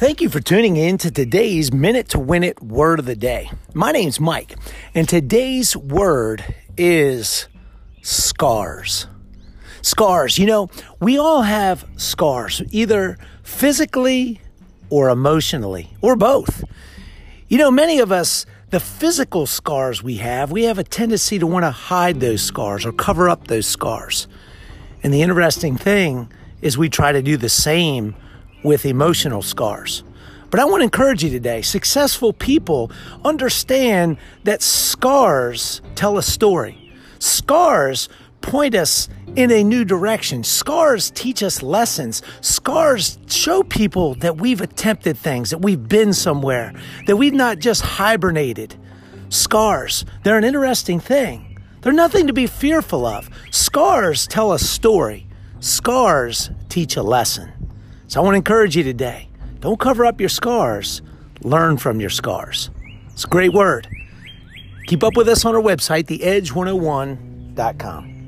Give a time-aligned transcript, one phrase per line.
[0.00, 3.50] Thank you for tuning in to today's Minute to Win It Word of the Day.
[3.74, 4.56] My name's Mike,
[4.94, 6.42] and today's word
[6.78, 7.48] is
[8.00, 9.06] scars.
[9.82, 10.38] Scars.
[10.38, 14.40] You know, we all have scars, either physically
[14.88, 16.64] or emotionally, or both.
[17.48, 21.46] You know, many of us, the physical scars we have, we have a tendency to
[21.46, 24.28] want to hide those scars or cover up those scars.
[25.02, 26.32] And the interesting thing
[26.62, 28.16] is we try to do the same
[28.62, 30.02] with emotional scars.
[30.50, 32.90] But I want to encourage you today successful people
[33.24, 36.92] understand that scars tell a story.
[37.20, 38.08] Scars
[38.40, 40.42] point us in a new direction.
[40.42, 42.22] Scars teach us lessons.
[42.40, 46.72] Scars show people that we've attempted things, that we've been somewhere,
[47.06, 48.74] that we've not just hibernated.
[49.28, 51.58] Scars, they're an interesting thing.
[51.82, 53.30] They're nothing to be fearful of.
[53.50, 55.28] Scars tell a story.
[55.60, 57.59] Scars teach a lesson.
[58.10, 59.28] So I want to encourage you today
[59.60, 61.00] don't cover up your scars,
[61.42, 62.68] learn from your scars.
[63.12, 63.86] It's a great word.
[64.88, 68.19] Keep up with us on our website, theedge101.com.